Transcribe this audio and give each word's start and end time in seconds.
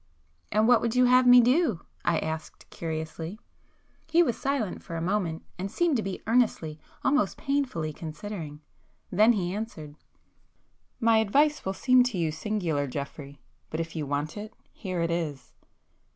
"And 0.51 0.67
what 0.67 0.81
would 0.81 0.95
you 0.95 1.05
have 1.05 1.27
me 1.27 1.41
do?" 1.41 1.81
I 2.03 2.17
asked 2.17 2.67
curiously. 2.71 3.37
He 4.09 4.23
was 4.23 4.35
silent 4.35 4.81
for 4.81 4.95
a 4.95 4.99
moment, 4.99 5.43
and 5.59 5.69
seemed 5.69 5.95
to 5.97 6.01
be 6.01 6.23
earnestly, 6.25 6.79
almost 7.03 7.37
painfully 7.37 7.93
considering,—then 7.93 9.33
he 9.33 9.53
answered,— 9.53 9.95
"My 10.99 11.19
advice 11.19 11.63
will 11.63 11.73
seem 11.73 12.01
to 12.05 12.17
you 12.17 12.31
singular, 12.31 12.87
Geoffrey,—but 12.87 13.79
if 13.79 13.95
you 13.95 14.07
want 14.07 14.37
it, 14.37 14.55
here 14.73 15.03
it 15.03 15.11
is. 15.11 15.53